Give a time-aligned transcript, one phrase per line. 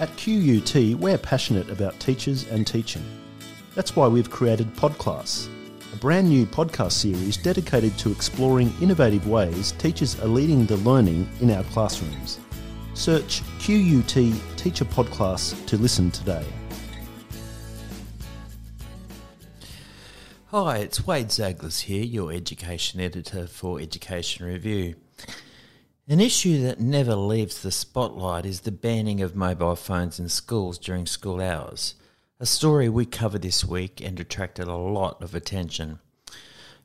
[0.00, 3.02] At QUT, we're passionate about teachers and teaching.
[3.74, 5.48] That's why we've created Podclass,
[5.92, 11.28] a brand new podcast series dedicated to exploring innovative ways teachers are leading the learning
[11.40, 12.38] in our classrooms.
[12.94, 14.06] Search QUT
[14.56, 16.44] Teacher Podclass to listen today.
[20.52, 24.94] Hi, it's Wade Zaglis here, your education editor for Education Review.
[26.10, 30.78] An issue that never leaves the spotlight is the banning of mobile phones in schools
[30.78, 31.96] during school hours.
[32.40, 35.98] A story we covered this week and attracted a lot of attention.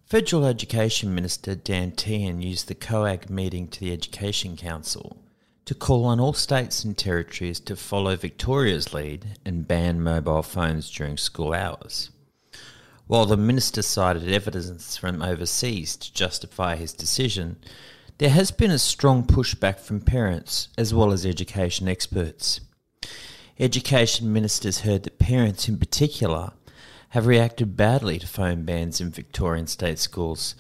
[0.06, 5.16] Federal Education Minister Dan Tehan used the COAG meeting to the Education Council
[5.64, 10.92] to call on all states and territories to follow Victoria's lead and ban mobile phones
[10.92, 12.10] during school hours.
[13.08, 17.56] While the minister cited evidence from overseas to justify his decision,
[18.20, 22.62] there has been a strong pushback from parents as well as education experts.
[23.60, 26.52] Education ministers heard that parents in particular
[27.10, 30.56] have reacted badly to phone bans in Victorian state schools,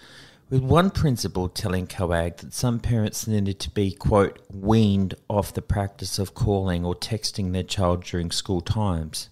[0.50, 5.64] with one principal telling COAG that some parents needed to be, quote, weaned off the
[5.64, 9.30] practice of calling or texting their child during school times.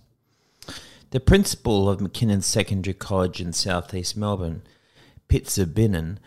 [1.11, 4.63] The principal of McKinnon Secondary College in southeast Melbourne,
[5.27, 6.17] Pitsa Binnion,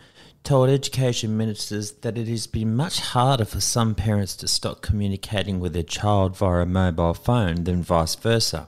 [0.45, 5.59] told education ministers that it has been much harder for some parents to stop communicating
[5.59, 8.67] with their child via a mobile phone than vice versa.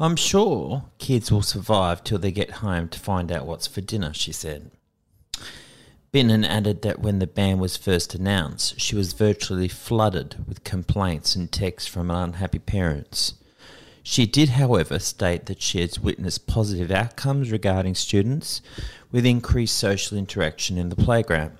[0.00, 4.12] I'm sure kids will survive till they get home to find out what's for dinner,
[4.12, 4.70] she said.
[6.12, 11.36] Binnion added that when the ban was first announced, she was virtually flooded with complaints
[11.36, 13.34] and texts from unhappy parents
[14.08, 18.62] she did, however, state that she has witnessed positive outcomes regarding students
[19.10, 21.58] with increased social interaction in the playground.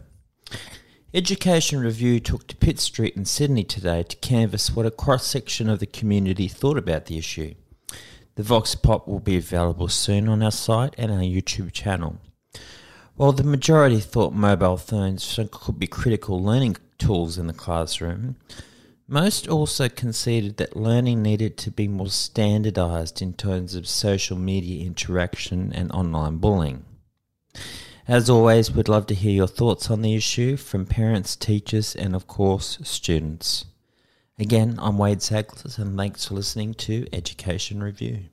[1.13, 5.69] Education Review took to Pitt Street in Sydney today to canvass what a cross section
[5.69, 7.55] of the community thought about the issue.
[8.37, 12.21] The Vox Pop will be available soon on our site and our YouTube channel.
[13.17, 18.37] While the majority thought mobile phones could be critical learning tools in the classroom,
[19.09, 24.85] most also conceded that learning needed to be more standardized in terms of social media
[24.85, 26.85] interaction and online bullying.
[28.09, 32.15] As always, we'd love to hear your thoughts on the issue from parents, teachers, and
[32.15, 33.65] of course, students.
[34.39, 38.27] Again, I'm Wade Zaglis, and thanks for listening to Education Review.